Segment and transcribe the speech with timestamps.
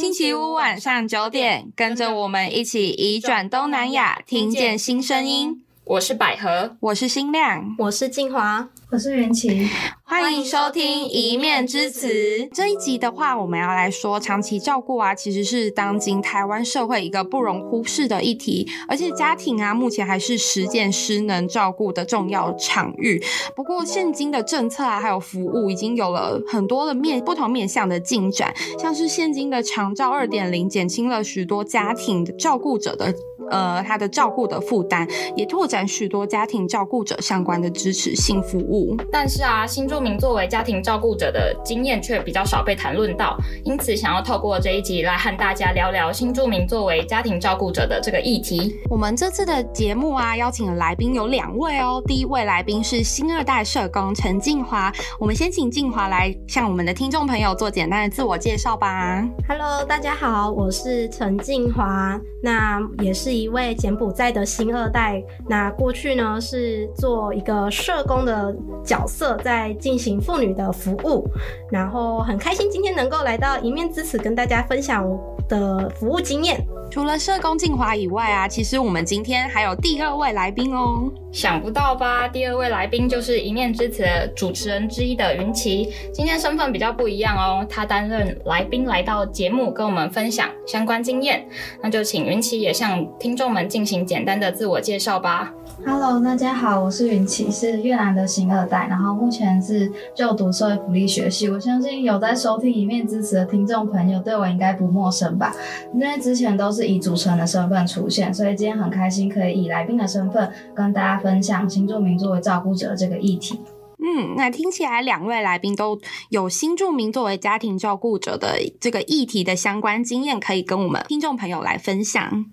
[0.00, 5.62] 星期五晚上九点，跟着我们一起移转东南亚，听见新声音。
[5.84, 8.68] 我是百合，我是新亮，我是静华。
[8.88, 9.66] 我是袁琪，
[10.04, 12.08] 欢迎收听《一面之词》
[12.52, 23.22] 这一集的话，我们要来说长期照顾啊，其实是当今台湾社会一个不容忽视的议题，而且家庭啊，目前还是实践失能照顾的重要场域。
[23.56, 33.14] 不过，现今的政策啊，还有服务已经有了很多的面不同面向的进展，像是现今的长照二点零，减轻了许多家庭照顾者的
[33.52, 35.06] 呃他的照顾的负担，
[35.36, 38.96] 也拓展许多家庭照顾者相关的支持性服务。
[39.12, 48.74] 但是啊，新住民作为家庭照顾者的经验却比较少被谈论到，因此想要透过这一集来和大家聊聊新住民作为家庭照顾者的这个议题。
[48.88, 52.02] 我们这次的节目啊，邀请的来宾有两位哦。
[52.06, 59.22] 第一位来宾是新二代社工陈静华，我们先请静华来向我们的听众朋友做简单的自我介绍吧。
[59.46, 65.22] Hello，大家好，我是陈静华，那也是一一位柬埔寨的新二代。
[65.48, 68.54] 那过去呢是做一个社工的。
[68.84, 71.24] 角色在进行妇女的服务，
[71.70, 75.18] 然后很开心今天能够来到一面之词，跟大家分享我
[75.48, 76.60] 的服务经验。
[76.90, 81.10] 除了社工静华以外啊，其实我们今天还有第二位来宾哦。
[81.32, 82.28] 想不到吧？
[82.28, 91.42] 第二位来宾就是一面之词的主持人之一的云奇，今天身份比较不一样哦，他担任来宾来到节目，跟我们分享相关经验。
[91.82, 95.50] 那就请云奇也向听众们进行简单的自我介绍吧。
[95.86, 101.48] Hello，大家好，我是云奇，是越南的新二代，然后目前是就读社会福利学系。
[101.48, 105.50] 我相信有在收听一面之词的听众朋友对我应该不陌生吧？
[105.94, 113.60] 因为之前都是以主持人的身份出现，所以今天很开心可以以来宾的身份跟大家分享新住民作为照顾者这个议题。
[114.04, 115.96] 嗯，那听起来两位来宾都
[116.28, 122.44] 有新住民作为家庭照顾者的这个议题的相关经验，可以跟我们听众朋友来分享。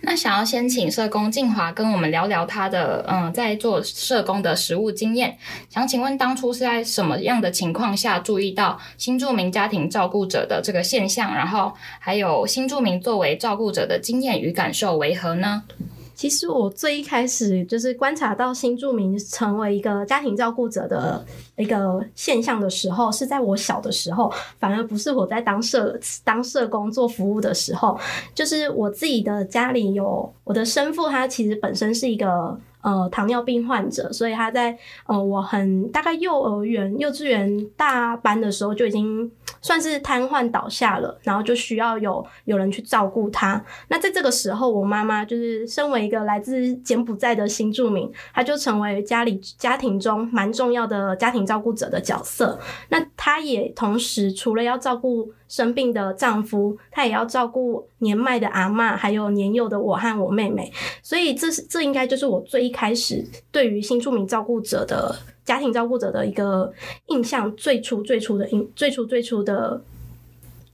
[0.00, 5.38] 那想要先请社工静华跟我们聊聊他的嗯，在做社工的实务经验。
[5.68, 11.32] 想请问当初是在什么样的情况下注意到新住民家庭照顾者的这个现象？
[11.32, 15.62] 然后还有新住民作为照顾者的经验与感受为何呢？
[16.20, 21.24] 其实我最一开始就是观察到新住民成为一个家庭照顾者的
[21.56, 27.98] 一个现象的时候，是在我小的时候，反而不是我在当社当社工做服务的时候，
[28.34, 32.60] 就是我自己的家里有我的生父，他其实本身是一个。
[32.82, 39.30] 呃，糖尿病患者，所以他在呃，我很大概幼儿园、幼稚园大班的时候就已经
[39.60, 43.62] 算是瘫痪倒下了，然后就需要有有人去照顾他。
[43.88, 52.58] 那在这个时候，我妈妈就是身为一个来自柬埔寨的新住民，她就成为家里家庭中蛮重要的家庭照顾者的角色。
[52.88, 60.72] 那她也同时除了要照顾生病的丈夫，她也要照顾年迈的阿嬷，还有年幼的我和我妹妹。
[61.02, 62.60] 所以这是这应该就是我最。
[62.60, 65.16] 一开始对于新住民照顾者的
[65.50, 66.72] 家庭照顾者的一个
[67.06, 69.82] 印象，最初最初的印，最初最初的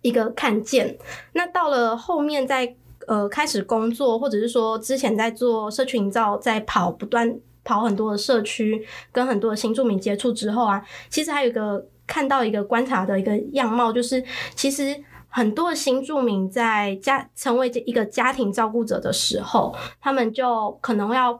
[0.02, 0.98] 一个看见。
[1.32, 2.76] 那到了后面在，
[3.06, 14.22] 呃开始工作，或者是说之前在做社区营造，在跑不断跑很多的社区，跟很多的新住民接触之后啊，其实还有一个看到一个观察的一个样貌，就是
[14.54, 14.94] 其实。
[15.28, 21.38] 很多的新住民在家成为一个家庭照顾者的时候，他们就可能要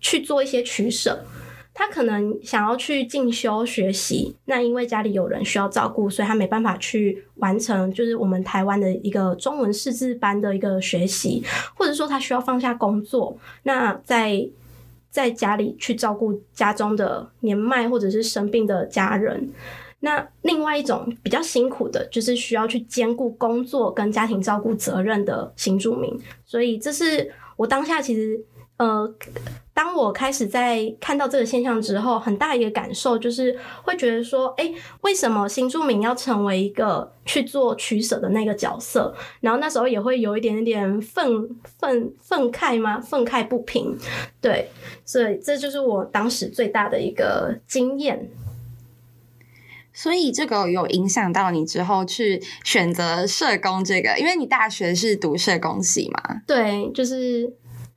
[0.00, 1.22] 去做一些取舍。
[1.74, 11.42] 他可能想要去进修学习，那因为家里有人需要照顾，所以他没办法去完成，就是我们台湾的一个中文识字班的一个学习，
[11.74, 14.48] 或者说他需要放下工作，那在
[15.10, 19.50] 在家里去照顾家中的年迈或者是生病的家人。
[20.00, 26.14] 那另外一种比较辛苦的，就是需要去兼顾工作跟家庭照顾责任的新住民，
[26.44, 28.38] 所以这是我当下其实，
[28.76, 29.12] 呃，
[29.74, 39.12] 当我开始在看到这个现象之后，很大一个感受就是会觉得说，哎，为什么新住民要成为一个去做取舍的那个角色？
[39.40, 41.48] 然后那时候也会有一点点愤
[41.78, 43.00] 愤愤慨吗？
[43.00, 43.98] 愤慨不平，
[44.40, 44.70] 对，
[45.04, 48.30] 所以这就是我当时最大的一个经验。
[49.92, 56.42] 所以这个有影响到你之后去选择社工这个，因为你大学是读社工系嘛？
[56.46, 57.52] 对，就是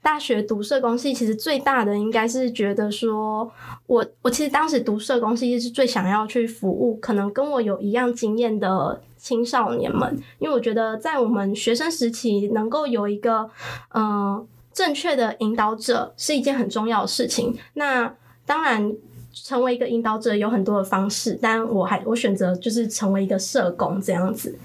[0.08, 3.52] 大学读社工系，其实最大的应该是觉得说，
[3.88, 13.50] 我我其实当时读社工系是最想要去服务可能跟我有一样经验的青少年们，因为我觉得在我们学生时期能够有一个
[13.94, 17.58] 嗯、正确的引导者是一件很重要的事情。
[17.74, 18.16] 那
[18.46, 18.96] 当然。
[19.44, 24.58] 成为一个引导者有很多的方式，但我还我选择就是成为一个社工这样子。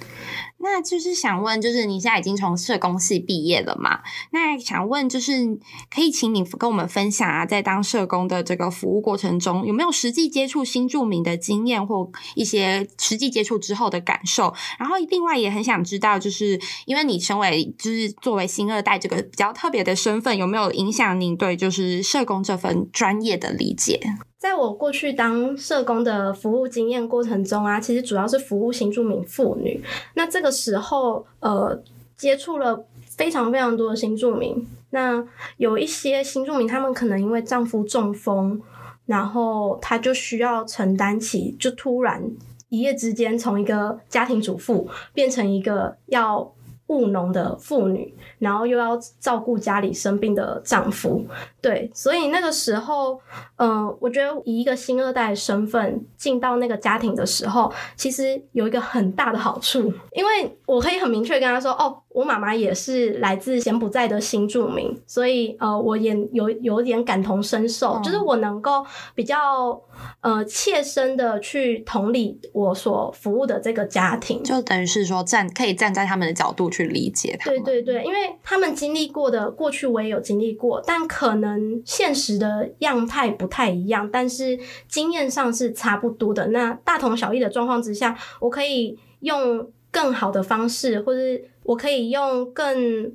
[0.63, 4.01] 那就是想问，就是你现在已经从社工系毕业了嘛？
[4.31, 5.59] 那想问，就是
[5.93, 14.55] 可以请你跟我们分享啊，在当社工的这个服务过程中，有没有实际接触新住民的经验或一些实际接触之后的感受？
[14.79, 24.01] 然后另外也很想知道，就是因为你身为就是作为新二代这个比较特别的身份，有没有影响您对就是社工这份专业的理解？
[24.43, 29.81] 在我过去当社工的服务经验过程中啊，其实主要是服务新住民妇女。
[30.15, 31.81] 那这个时候，呃，
[32.17, 34.67] 接触了非常非常多的新住民。
[34.91, 35.25] 那
[35.59, 38.61] 有一些新住民，他们可能因为丈夫中风，
[39.07, 42.21] 然后他就需要承担起，就突然
[42.69, 46.53] 一夜之间从一个家庭主妇变成一个要
[46.89, 51.25] 务农的妇女，然后又要照顾家里生病的丈夫，
[51.63, 53.21] 对，所以那个时候，
[53.57, 68.85] 嗯、呃，我觉得以一个新二代身份进到那个家庭的时候，其实有一个很大的好处，因为我可以很明确跟他说，哦，我妈妈也是来自柬埔寨的新住民，所以呃，我也有有点感同身受，嗯、就是我能够
[69.15, 69.81] 比较
[70.21, 77.63] 呃切身的去同理我所服务的这个家庭，就等于是说站可以站在他们的角度去理解他们。
[77.63, 81.52] 对对对，因为他们经历过的过去我也有经历过，但可能
[81.85, 84.59] 现实的样态不太一样，但是
[84.89, 86.49] 经验上是差不多的。
[86.49, 91.21] 那大同小异的状况之下，我可以用更好的方式，或者
[91.65, 93.13] 我可以用更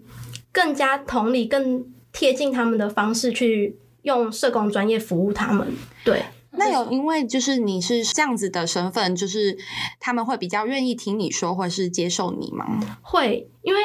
[0.51, 5.67] 更加同理、更贴近他们的方式去用社工专业服务他们。
[6.03, 9.57] 对，那有因为就是你是这样子的身份，就是
[9.99, 12.79] 他们会比较愿意听你说，或是接受你吗？
[13.01, 13.79] 会，因为。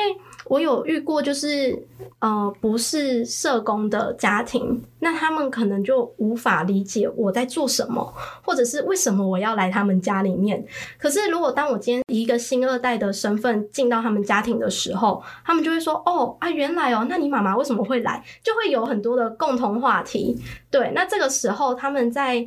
[0.46, 1.80] 我有遇过，就是
[2.18, 8.12] 呃，不是社工的家庭，那他们可能就无法理解我在做什么，
[8.44, 10.64] 或者是为什么我要来他们家里面。
[10.98, 20.36] 可是，如果当我今天以一个新二代的身份进到他们家庭的时候，他们就会说：“哦啊，原来哦，那你妈妈为什么会来？”就会有很多的共同话题。
[20.70, 22.46] 对，那这个时候他们在。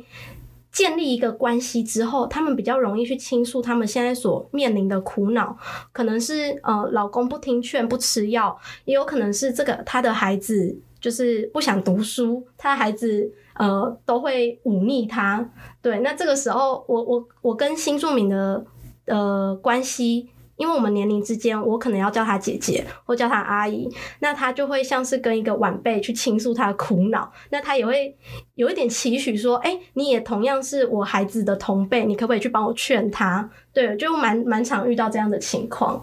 [0.76, 5.56] 建立一个关系之后，他们比较容易去倾诉他们现在所面临的苦恼，
[5.90, 15.48] 可能是呃老公不听劝不吃药，也有可能是这个他的孩子就是不想读书，他的孩子呃都会忤逆他。
[15.80, 18.62] 对，那这个时候我我我跟新住民的
[19.06, 20.28] 呃关系。
[20.56, 23.88] 因为我们年龄之间，我可能要叫她姐姐或叫她阿姨，
[24.20, 28.16] 那她就会像是跟一个晚辈去倾诉她的苦恼，那她也会
[28.54, 36.02] 有一点期许说：“哎，你也同样是我孩子的同辈，你可不可以去帮我劝她？”对，就蛮蛮常遇到这样的情况。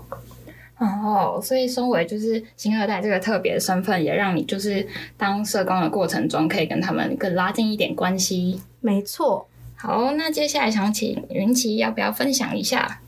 [0.79, 4.85] 哦，所以身为就是新二代这个特别的身份，也让你就是
[5.15, 8.61] 当社工的过程中，可以跟他们更拉近一点关系。
[8.81, 9.47] 没错。
[9.75, 12.99] 好，那接下来想请云琪要不要分享一下？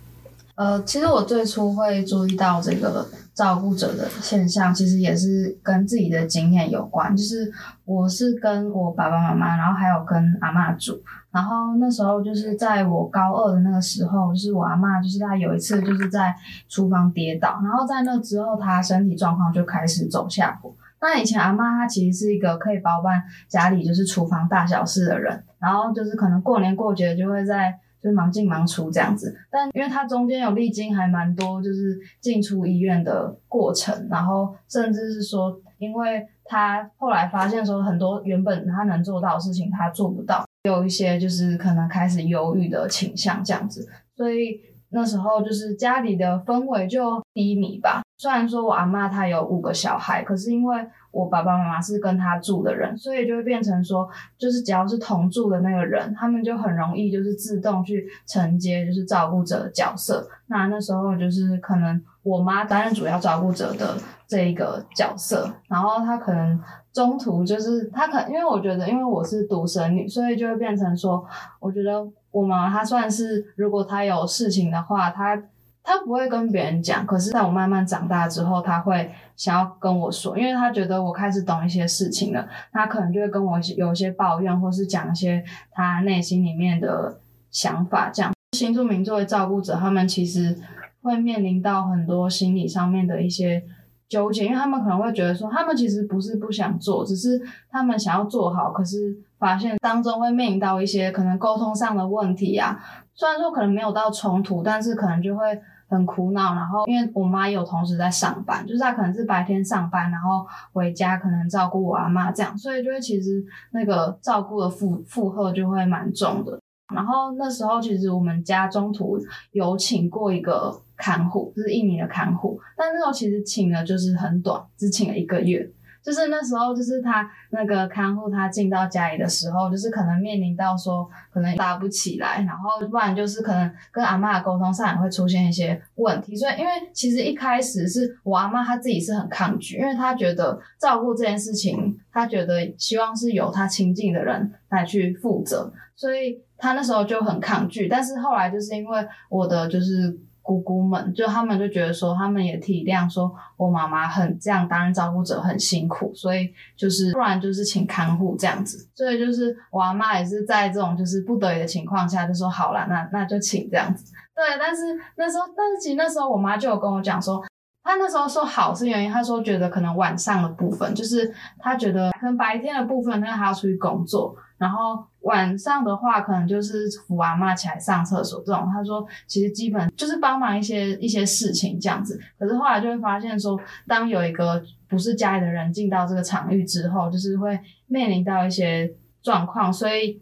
[0.56, 7.14] 呃，其实我最初会注意到这个照顾者的现象，其实也是跟自己的经验有关。
[7.14, 7.52] 就是
[7.84, 10.98] 我是跟我爸爸妈妈，然后还有跟阿嬷住。
[11.30, 16.34] 然后那时候就是在我高二的那个时候，就是我阿嬷，就是她有一次就是在
[16.70, 20.74] 厨房跌倒，然后在那之后，她身体状况就开始走下坡。
[21.02, 27.78] 那以前阿嬷她其实是一个可以包办家里就是厨房大小事的人，然后就是可能过年过节就会在。
[28.06, 48.04] 就忙进忙出这样子，但因为他中间有历经还蛮多，就是进出医院的过程，然后甚至是说，因为他后来发现说很多原本他能做到的事情他做不到，有一些就是可能开始忧郁的倾向这样子，所以那时候就是家里的氛围就低迷吧。
[48.18, 54.08] 虽然说我阿妈她有五个小孩，可是因为我爸爸妈妈是跟她住的人，所以就会变成说，
[54.38, 60.26] 就是只要是同住的那个人，他们就很容易就是自动去承接就是照顾者的角色。
[60.48, 66.58] 那那时候就是可能我妈担任主要照顾者的这一个角色，然后她可能
[66.94, 71.26] 中途就是她可因为我觉得，因为我是独生女，所以就会变成说，
[71.60, 75.38] 我觉得我妈她算是如果她有事情的话，她。
[75.86, 87.20] 他不会跟别人讲，可是在我慢慢长大之后，他会想要跟我说，因为他觉得我开始懂一些事情了，他可能就会跟我有一些抱怨，或是讲一些他内心里面的
[87.52, 88.10] 想法。
[88.12, 90.58] 这样，新住民作为照顾者，他们其实
[91.04, 93.64] 会面临到很多心理上面的一些
[94.10, 97.40] 纠结，因为他们可能会觉得说，他们其实不是不想做，只是
[97.70, 102.84] 他们想要做好，可是发现当中会面临到一些可能沟通上的问题啊。
[103.14, 105.62] 虽然说可能没有到冲突，但是可能就会。
[105.88, 116.60] 很苦恼，然后因为我妈有同时在上班，就是她可能是白天上班，然后回家可能照顾我阿嬷这样，所以就会其实那个照顾的负负荷就会蛮重的。
[116.94, 119.20] 然后那时候其实我们家中途
[119.52, 125.68] 有请过一个看护，就是印尼的看护，但那时候其实请了就是很短，只请了一个月。
[126.06, 136.36] 就是那时候，就是他那个看护他进到家里的时候，就是可能面临到说可能搭不起来，然后不然就是可能跟阿嬷的沟通上也会出现一些问题。
[136.36, 147.88] 所以，因为其实一开始是我阿嬷她自己是很抗拒，因为她觉得照顾这件事情，她觉得希望是由她亲近的人来去负责，所以她那时候就很抗拒。
[147.88, 150.16] 但是后来就是因为我的就是。
[150.46, 164.14] 姑姑们就他们就觉得说，他们也体谅说我妈妈很这样担任照顾者很辛苦，所以就是不然就是请看护这样子，所以就是我阿妈也是在这种就是不得已的情况下就说好了，那那就请这样子。
[164.36, 164.84] 对，但是
[165.18, 167.44] 那时候，但是其实那时候我妈就有跟我讲说，
[167.84, 174.36] 她那时候说好是原因，她说觉得可能晚上的部分就是她觉得可能白天的部分她还要出去工作。
[174.58, 178.70] 然后晚上的话，可能就是扶阿妈起来上厕所这种。
[178.72, 182.20] 他说，其实基本就是帮忙一些一些事情这样子。
[182.38, 189.74] 可是后来就会发现说，当有一个不是家里的人进到这个场域之后，就是会面临到一些状况。
[189.74, 190.22] 所以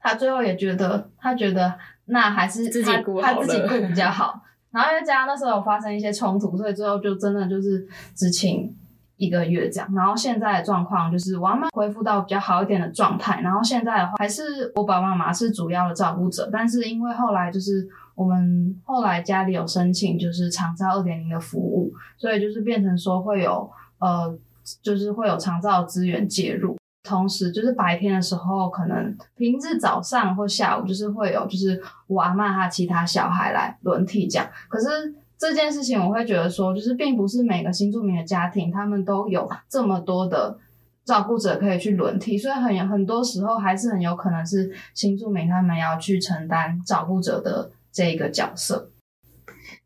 [0.00, 1.74] 他最后也觉得，他觉得
[2.06, 4.40] 那还是他自己顾他自己顾比较好。
[4.70, 8.74] 然后又加上那时候有发生一些冲突，所以最后就真的就是只请。
[9.20, 13.42] 一个月这样，然后现在的状况就是我慢慢恢复到比较好一点的状态。
[13.42, 24.34] 然后现在的话，还是我爸爸妈妈是主要的照顾者，但是因为后来就是我们后来家里有申请就是长照二点零的服务，所以就是变成说会有呃，
[24.82, 35.14] 就是会有长照资源介入，同时就是白天的时候可能平日早上或下午就是会有就是我阿嬷和其他小孩来轮替这样，可是。
[35.40, 40.58] 这件事情我会觉得说，就是并不是每个新住民的家庭，他们都有这么多的
[41.02, 48.90] 照顾者可以去轮替，所以很很多时候还是很有可能是新住民他们要去承担照顾者的这一个角色。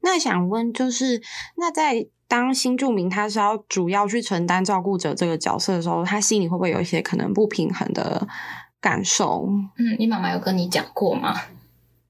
[0.03, 1.23] 那想问就是，
[1.57, 8.27] 那在当新住民他是要主要去承担照顾者这个角色的时候，他心里会不会有一些可能不平衡的
[8.81, 9.49] 感受？
[9.79, 11.33] 嗯，你妈妈有跟你讲过吗？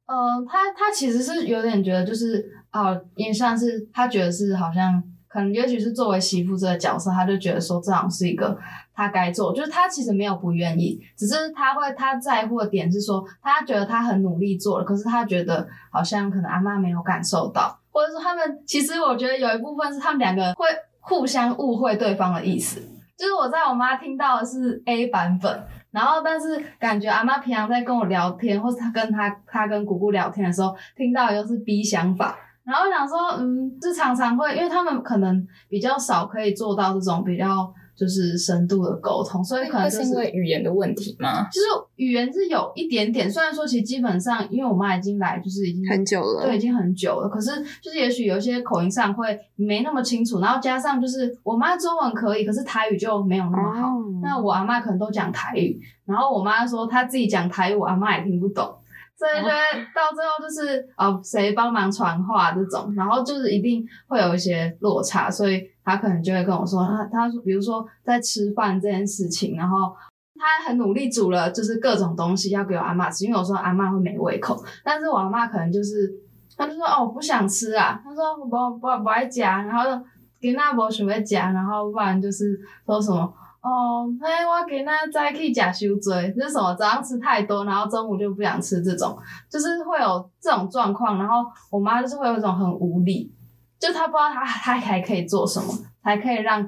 [0.07, 2.64] 呃，他他其实是有点觉得就是。
[2.75, 8.59] 哦，也算是他觉得是好像可能，尤其是作为媳妇这个角色，他就觉得说这样是一个
[8.93, 20.67] 他该做，就是他其实没有不愿意，只是他会他在乎的点是说，他觉得他很努力做了，可是他觉得好像可能阿妈没有感受到，或者说他们其实我觉得有一部分是他们两个会
[20.99, 22.81] 互相误会对方的意思，
[23.17, 25.63] 就是我在我妈听到的是 A 版本，
[25.93, 32.37] 然后但是感觉阿妈平常在跟我聊天，或是她跟她她跟姑姑聊天的时候，听到的又是 B 想法。
[32.65, 41.47] 然后我想说，嗯，就常常会，因为他们可能比较少可以做到这种比较就是深度的沟通，所以可能就是，是因为语言的问题吗？
[41.53, 41.67] 其实
[41.97, 47.29] 语言是有一点点，虽然说其实基本上，因为我妈已经来，就是已经很久了，对，已经很久了。
[47.29, 47.51] 可是
[47.83, 53.89] 就是也许有一些口音上会没那么清楚，然后加上就是我妈中文可以，可是台语就没有那么好。
[53.89, 58.75] 哦、那我阿妈可能都讲台语，然后我妈说她自己讲台语，我阿妈也听不懂。
[59.17, 59.55] 所以就会
[59.95, 69.95] 到最后就是哦，谁帮忙传话这种，然后就是一定会有一些落差，所以他可能就会跟我说，他他说，比如说在吃饭这件事情，然后
[70.35, 76.13] 他很努力煮了就是各种东西要给我阿嬷吃，因为我说阿嬷会没胃口，但是我阿嬷可能就是，
[76.57, 80.05] 他就说哦，我不想吃啊，他说我不不不爱夹，然后
[80.41, 83.33] 给那波准备夹，然后不然就是说什么。
[83.65, 89.17] 哦，哎，我今仔早起吃伤济，就是什么早上吃太多，然后中午就不想吃这种，
[89.51, 91.17] 就是会有这种状况。
[91.17, 91.37] 然后
[91.71, 93.33] 我妈就是会有一种很无力，
[93.79, 95.73] 就她不知道她她还可以做什么，
[96.05, 96.63] 才可以让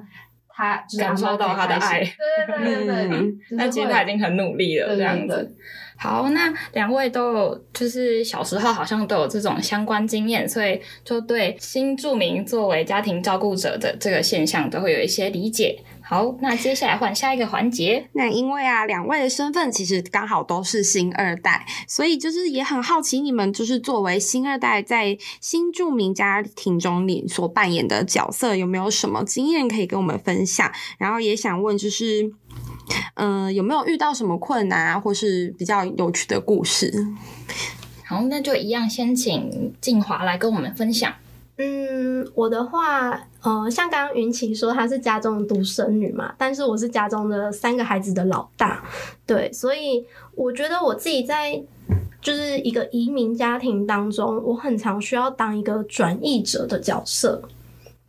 [0.49, 1.99] 她就是感受到她的爱。
[1.99, 5.55] 对对对对对，那其实她已经很努力了，这样子。
[5.99, 15.79] 好，那两位都有，就是小时候好像都有这种相关经验，所以就对新住民作为家庭照顾者的这个现象都会有一些理解。
[16.09, 18.07] 好，那接下来换下一个环节。
[18.13, 30.71] 那因为啊，两位的身份其实刚好都是新二代，所以就是也很好奇你们就是作为新二代在新著名家庭中你所扮演的角色有没有什么经验可以跟我们分享？
[30.97, 32.31] 然后也想问就是，
[33.15, 37.05] 嗯、呃，有没有遇到什么困难啊，或是比较有趣的故事？
[38.05, 41.13] 好，那就一样，先请静华来跟我们分享。
[41.57, 48.83] 嗯，我的话，呃，像刚刚云奇说她是家中的独生女嘛，但是我是家中的三个孩子的老大，
[49.25, 51.59] 对，所以我觉得我自己在
[52.21, 57.41] 就是一个移民家庭当中，我很常需要当一个转译者的角色，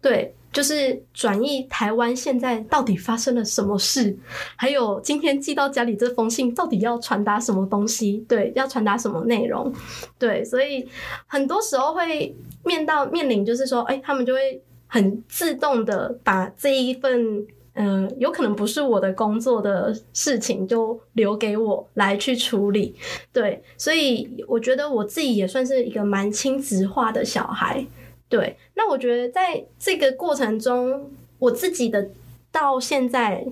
[0.03, 4.17] 对，就是转译台湾现在到底发生了什么事，
[4.57, 8.25] 还有今天寄到家里这封信到底要传达什么东西？
[8.27, 9.73] 对，要传达什么内容？
[10.19, 10.89] 对，所以
[11.27, 22.95] 很多时候会面到面临，就是说，哎、他们就会很自动的把这一份，嗯、有可能不是我的工作的事情，就留给我来去处理。
[23.33, 27.87] 对，所以我觉得我自己也算是一个蛮亲子化的小孩。
[28.29, 32.11] 对，那我觉得在这个过程中，我自己的
[32.53, 33.47] 到现在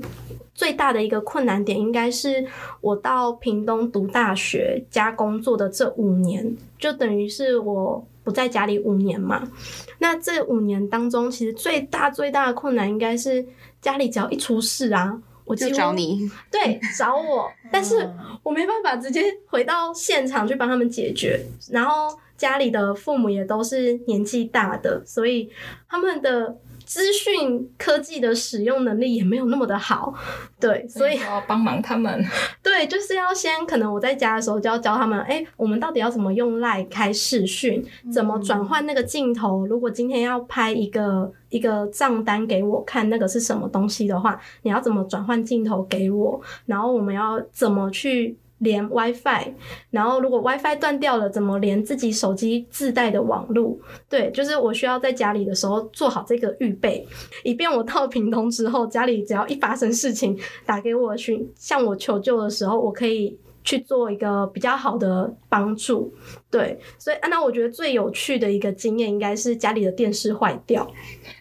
[0.54, 2.46] 最大的一个困难点，应该是
[2.80, 9.50] 我到屏东读大学加工作的这五年，就等于是我不在家里五年嘛。
[9.98, 13.46] 那这五年当中，其实最大最大的困难，应该是
[13.80, 18.12] 家里只要一出事啊，我就找你， 对，找我， 但是
[18.42, 22.14] 我没办法直接回到现场去帮他们解决，然后。
[22.36, 25.50] 家里的父母也都是年纪大的，所以
[25.88, 26.54] 他们的
[26.86, 30.14] 资讯科技的使用能力也没有那么的好，
[30.58, 32.24] 对，所以要帮忙他们。
[32.62, 39.66] 对，就是要先可能我在家的时候就要教他们，哎、欸，我们到底要怎么用 LINE 开视讯，怎么转换那个镜头？
[39.66, 46.40] 如果今天要拍一个一个账单给我看，那个是什么东西的话，你要怎么转换镜头给我？
[46.66, 48.38] 然后我们要怎么去？
[48.58, 49.52] 连 WiFi，
[49.90, 53.80] 然后如果 WiFi 断掉了，怎么连自己手机自带的网路？
[54.08, 57.06] 对，就是我需要在家里的时候做好这个预备，
[57.44, 66.14] 以便我到屏东之后，家里只要一发生事情，打给我寻向我求救的时候，我可以去做一个比较好的帮助。
[66.50, 70.90] 对，所以那我觉得最有趣的一个经验，应该是家里的电视坏掉。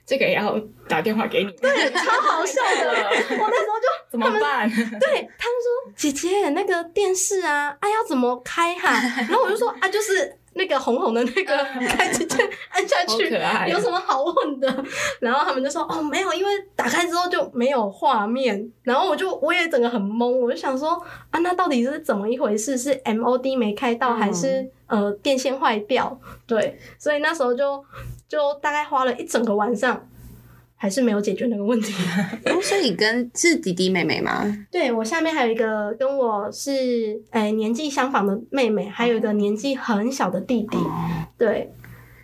[0.06, 2.92] 这个也要打电话给你，对，超好笑的。
[3.42, 4.70] 我那时候就怎么办？
[4.70, 8.92] 对，他们说姐姐那个电视啊，哎、啊、要怎么开哈？
[9.28, 11.58] 然后我就说啊，就是那个红红的那个
[11.88, 13.30] 开直接按下去，
[13.72, 14.86] 有什么好问的？
[15.20, 18.72] 然后他们就说哦没有，因为打开之后就没有画面。
[18.84, 20.92] 然后我就我也整个很懵，我就想说
[21.32, 22.78] 啊，那到底是怎么一回事？
[22.78, 24.62] 是 MOD 没开到，还是？
[24.62, 27.84] 嗯呃，电线坏掉，对，所以那时候就
[28.28, 30.08] 就大概花了一整个晚上，
[30.76, 31.94] 还是没有解决那个问题。
[32.62, 34.44] 所以跟是弟弟妹妹吗？
[34.72, 36.72] 对，我下面还有一个跟我是
[37.32, 40.78] 诶、欸、年纪相仿的妹妹，还有一个年纪很小的弟弟。
[41.38, 41.72] 对，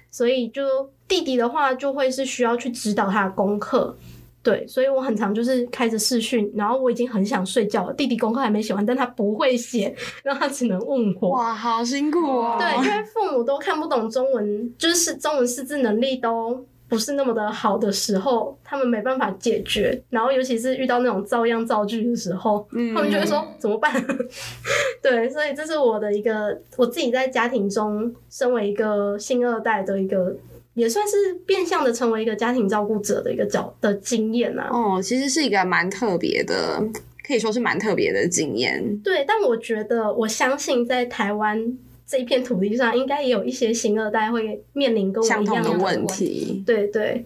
[0.09, 3.97] 所以就弟弟的话，就会是需要去指导他的功课。
[4.43, 7.93] 对，所以我很常就是开着视讯，然后我已经很想睡觉了。
[7.93, 11.29] 弟弟功课还没写完，但他不会写，然后他只能问我。
[11.29, 12.57] 哇，好辛苦哦！
[12.57, 20.01] 对，因为父母都看不懂中文，就是中文识字能力都不是那么的好的时候，他们没办法解决。
[20.09, 23.93] 然后尤其是遇到那种照样造句的时候，嗯、他们就会说怎么办？
[25.03, 30.35] 对，所以这是我的一个我自己在家庭中身为一个新二代的一个。
[30.73, 34.69] 也算是变相的成为一个家庭照顾者的一个角的经验啊。
[34.71, 36.81] 哦，其实是一个蛮特别的，
[37.25, 38.99] 可以说是蛮特别的经验。
[39.03, 46.63] 对，但我觉得，我相信在台湾这一片土地上，应该也有一些新二代会面临跟我一样的相同的问题。
[46.65, 47.25] 对对。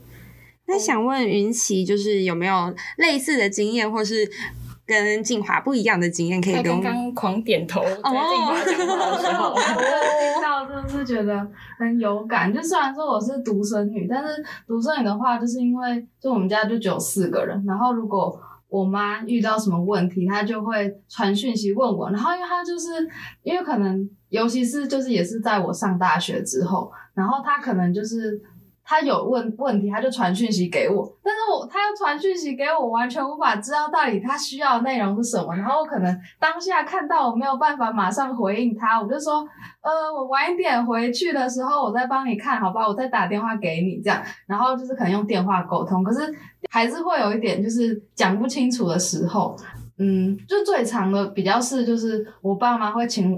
[0.68, 4.30] 那想问云奇，就是有没有类似的经验，或是？
[4.86, 11.48] 跟静华不一样的经验，可以跟我刚刚狂点头，在静华讲话的时候，我 听到真的是觉得
[11.80, 12.54] 很有感。
[12.54, 22.88] 就虽然说我是独生女，但是独生女的话，就是因为就我们家就只有四个人，然后如果我妈遇到什么问题，她就会传讯息问我，然后因为她就是
[23.42, 28.42] 因为可能，尤其是就是也是在我上大学之后，然后她可能就是。
[28.88, 35.56] 他有问问题，他就传讯息给我，但是我他要传讯息给我，完全无法知道到底他需要的内容是什么。
[35.56, 39.46] 然后我可能当下看到我没有办法马上回应他，我就说，
[39.82, 44.22] 呃，我晚一点回去的时候，我再帮你看好吧，我再打电话给你这样。
[44.46, 46.32] 然后就是可能用电话沟通，可是
[46.70, 49.58] 还是会有一点就是讲不清楚的时候。
[49.98, 53.36] 嗯，就最长的比较是就是我爸妈会请。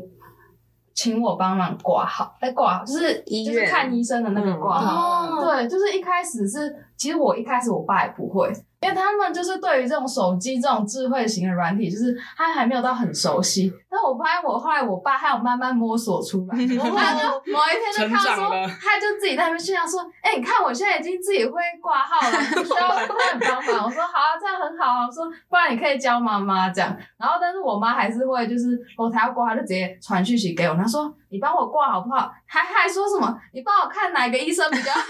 [0.98, 8.52] 请我帮忙挂号，哎，挂号就是就是看医生的那个挂号，嗯，对，就是一开始是，其实我一开始我爸也不会。
[8.82, 13.74] 因为他们就是对于这种手机这种智慧型的软体，就是他还没有到很熟悉。
[13.90, 33.40] 但我发现我后来我爸还有慢慢摸索出来， 我后他就某一天就看说，他就自己在那边炫耀说：“哎、欸，你看我现在已经自己会挂号了，不 需要他很帮忙。”我说：“好啊，这样很好啊。”我说：“不然你可以教妈妈这样。”然后但是我妈还是会就是我才要挂他就直接传讯息给我，她说：“你帮我挂好不好？”还还说什么？
[33.54, 35.00] 你帮我看哪个医生比较好？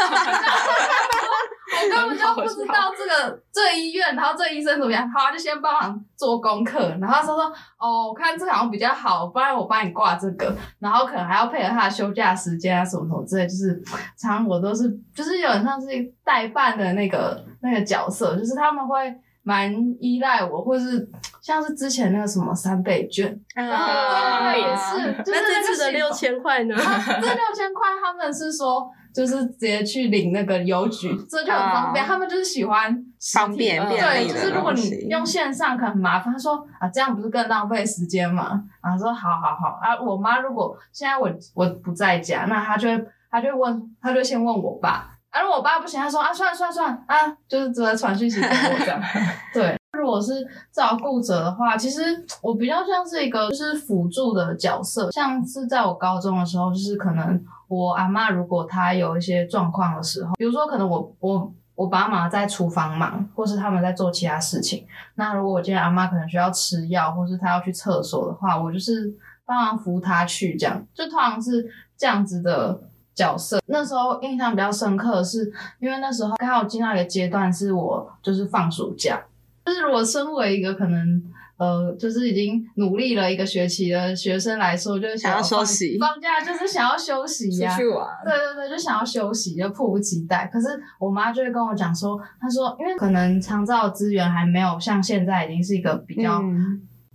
[1.70, 3.42] 我根本就不知道这个。
[3.52, 5.10] 这个医院，然后这个医生怎么样？
[5.12, 6.80] 好，就先帮忙做功课。
[7.02, 7.36] 然后他说
[7.78, 10.56] 哦，我看这好像比较好，不然我帮你挂这个。
[10.80, 13.46] 然后可能还要配合他的休假时间啊，什么什么之类。
[13.48, 13.82] 就是
[14.18, 15.88] 常常我都是，就是有点像是
[16.24, 18.96] 代办的那个那个角色，就是他们会。
[19.44, 21.10] 蛮依赖我，或是
[21.48, 25.16] 像是之前那个什么三倍券，啊，也是。
[25.28, 26.76] 那这次的六千块呢？
[26.76, 26.82] 这
[27.22, 32.04] 六千块他们是说，就是直接去领那个邮局，这就很方便。
[32.04, 33.02] 他们就是喜欢
[33.34, 36.34] 方便，对，就是如果你用线上可能很麻烦。
[36.34, 38.62] 他说啊，这样不是更浪费时间吗？
[38.84, 45.17] 然后说好好好啊，我妈如果现在我我不在家，那她就会她就会问，她就先问我爸。
[45.38, 47.16] 而、啊、我爸不行，他说啊，算了算了算了啊，
[47.48, 49.02] 就是只能传讯息给我这样。
[49.54, 50.34] 对，如果是
[50.72, 52.02] 照顾者的话，其实
[52.42, 69.14] 我比较像是一个就是辅助的角色，像是在我高中的时候，就是可能我阿妈如果她有一些状况的时候，比如说可能我我我爸妈在厨房忙，或是他们在做其他事情，那如果我今天阿妈可能需要吃药，或是她要去厕所的话，我就是
[69.46, 72.82] 帮忙扶她去，这样就通常是这样子的。
[73.18, 73.60] 角色。
[73.66, 79.20] 那时候印象比较深刻的是，因为那时候刚好进到一个阶段，是我就是放暑假，
[79.66, 81.24] 就是如果身为一个可能
[81.58, 90.48] 呃，就是已经努力了一个学期的学生来说，就是想要，休息，放假就是想要休息呀、啊，出去玩，对对对，就想要休息，就迫不及待。
[90.54, 90.68] 可是
[91.00, 96.40] 我妈就会跟我讲说，她说因为可能长照资源还没有像现在已经是一个比较。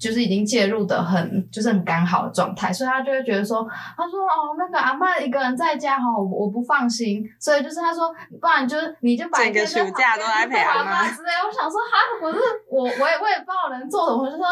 [0.03, 3.65] 嗯就是已经介入的很，就是很刚好的状态，所以他就会觉得说，
[3.97, 11.31] 他说哦，那个阿妈一个人在家哈，我我不放心，所以就是他说，不然就是你就把整个暑假都来陪阿妈之类。
[11.47, 12.39] 我想说哈，我是
[12.69, 14.45] 我我也我也不知道能做什么，我就说，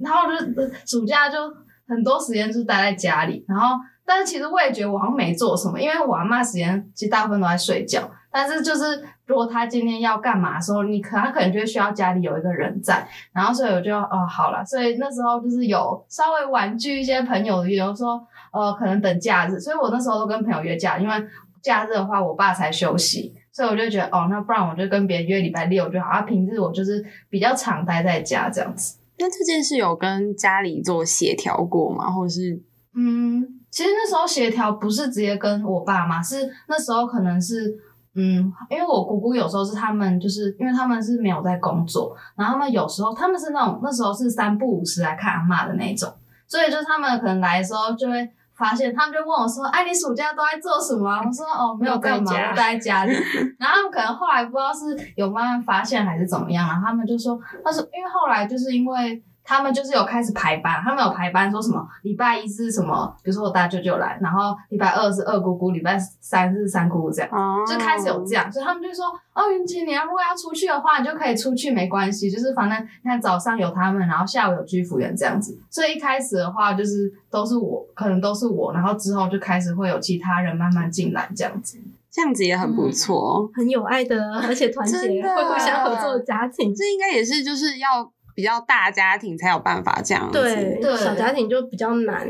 [0.00, 0.36] 然后就
[0.84, 1.38] 暑假就
[1.86, 8.08] 很多时间就是待在家里，然后但是其实我也觉得我好像没做什么，因为我阿妈时间其实大部分都在睡觉。
[8.30, 18.20] 但是就是，如果他今天要干嘛的时候，你可他可能就会需要家里有一个人在，然后所以我就哦好了，所以那时候就是有稍微婉拒一些朋友的，比如说
[18.52, 21.14] 呃可能等假日，所以我那时候都跟朋友约假，因为
[21.62, 28.98] 假日的话我爸才休息，所以我就觉得哦那不然我就跟别人约礼拜六就好，啊平日我就是比较常待在家这样子。
[29.18, 32.10] 那这件事有跟家里做协调过吗？
[32.10, 32.62] 或者是
[32.94, 37.76] 嗯，其实那时候协调不是直接跟我爸妈，是那时候可能是。
[38.18, 46.10] 嗯，因为我姑姑有时候是他们，就是因为他们是没有在工作，然后他们有时候他们是那种那时候是三不五时来看阿妈的那种，
[46.48, 53.12] 所以就是他们可能来的时候就会发现，他们就问我说：“哎，你暑假都在做什么？”我说：“哦，没有干嘛，我待在家里。”
[53.60, 81.78] 然后他们可能后来不知道是有慢慢发现还是怎么样，然后他们就说：“他说因为后来就是因为。”他们就是有开始排班，他们有排班，说什么礼拜一是什么，比如说我大舅舅来，然后礼拜二是二姑姑，礼拜三是三姑姑这样，哦、就开始有这样，所以他们就说，哦，云姐，你要如果要出去的话，你就可以出去，没关系，就是反正你看早上有他们，然后下午有居服员这样子，所以一开始的话就是都是我，可能都是我，然后之后就开始会有其他人慢慢进来这样子，
[82.10, 88.10] 这样子也很不错，嗯、很有爱的，而且团结会互相合作的家庭，这应该也是就是要。
[88.36, 92.28] 比较大家庭才有办法这样子，对，对，小家庭就比较难。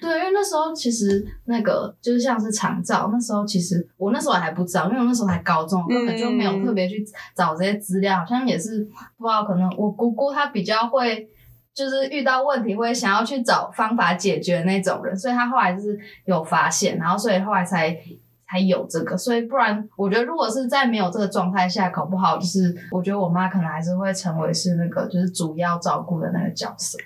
[0.00, 7.04] 对，因为那时候其实那个就是像是长照，那时候其实我那时候还不知道，因为我那时候还高中，根本就没有特别去
[7.36, 8.82] 找这些资料，好像也是
[9.18, 11.28] 不知道，可能我姑姑她比较会，
[11.74, 17.96] 就是遇到问题会想要去找方法解决那种人，所以她后来就是有发现，然后所以后来才。
[18.48, 26.98] 才有这个，所以不然，我觉得如果是在没有这个状态下，搞不好就是，我觉得我妈可能还是会成为是那个就是主要照顾的那个角色。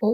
[0.00, 0.08] 哦，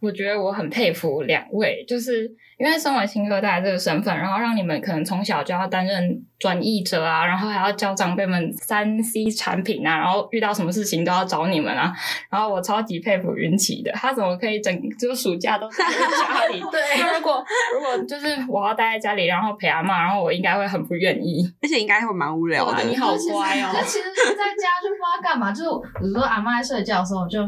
[0.00, 2.30] 我觉得我很佩服两位，就是。
[2.60, 11.90] 因为身为新二代这个身份，然后让你们可能从小就要担任转译者啊，然后还要教长辈们三 C 产品啊，然后遇到什么事情都要找你们啊。
[12.28, 16.60] 然后我超级佩服云奇的，他怎么可以整个暑假都待在家里？
[16.70, 22.82] 对，如果如果就是我要待在家里，然后陪阿妈，然后我应该会很不愿意，而且应该会蛮无聊的。
[22.82, 23.70] 你好乖哦！
[23.72, 27.40] 那其实在家就不知道干嘛，就是比如说阿妈在睡觉的时候就。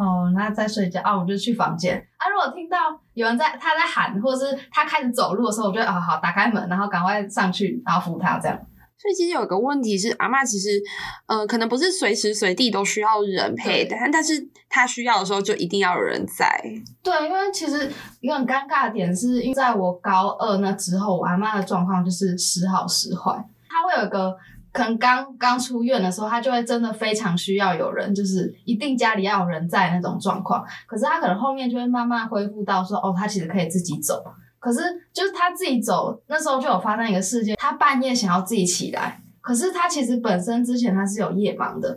[0.00, 2.24] 哦，那在睡觉啊，我就去房间啊。
[2.30, 2.78] 如果听到
[3.12, 8.58] 有人在他在喊，或者是他开始走路的时候，我就啊好，打开门，然后赶快上去，然后扶他这样。
[8.96, 10.80] 所以其实有个问题是，阿嬷其实
[11.26, 16.62] 呃可能不是随时随地都需要人陪的，但是她需要的时候就一定要有人在。
[17.02, 23.32] 对，因为其实一个很尴尬的点是，因为在我高二那之后，我阿嬷的状况就是时好时坏，
[23.68, 24.34] 她会有一个。
[24.72, 30.64] 可能刚刚出院的时候，他就会真的非常需要有人，就是一定家里要有人在那种状况。
[30.86, 34.22] 可是他可能后面就会慢慢恢复到说，哦，他其实可以自己走。
[34.58, 34.80] 可是
[35.12, 41.88] 就是他自己走，那时候就有发生一个事件，他半夜想要自己起来，可是他其实本身之前他是有夜盲的，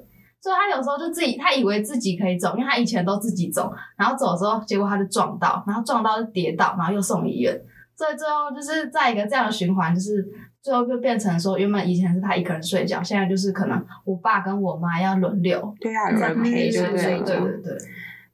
[0.42, 7.54] 所以他有时候就自己，他以为自己可以走，因为他以前都自己走，然后走的时候，结果他就撞到，然后撞到就跌倒，然后又送医院，
[7.98, 10.26] 所以最后就是在一个这样的循环，就是
[10.64, 17.78] 最后就变成说，原本以前是他一个人睡觉，现在就是可能我爸跟我妈要轮流，对啊，轮陪就对，对对对。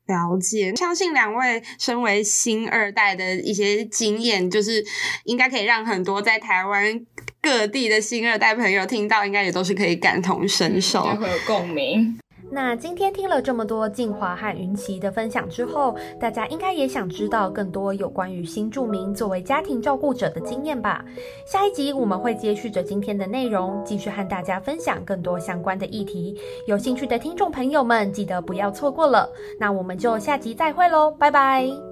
[0.05, 4.83] 了解，相信两位身为新二代的一些经验，就是
[5.25, 6.99] 应该可以让很多在台湾
[7.41, 12.17] 各地的新二代朋友听到，应该也都是可以感同身受，就会有共鸣。
[12.51, 21.05] 那今天听了这么多静华和云奇的分享之后，大家应该也想知道更多有关于新住民作为家庭照顾者的经验吧？
[21.45, 26.35] 下一集我们会接续着今天的内容，继续和大家分享更多相关的议题。
[26.65, 29.29] 有兴趣的听众朋友们，记得不要错过了。
[29.59, 31.88] 那我们就下集再会喽，拜拜。